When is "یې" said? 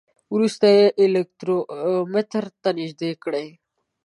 0.77-0.85